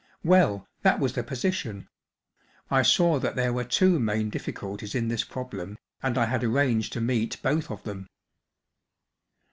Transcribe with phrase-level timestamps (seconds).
[0.23, 1.87] Well, that was the position.
[2.71, 6.93] I saw that there were two main difficulties in this problem, and I had arranged
[6.95, 8.07] tp meet both of them."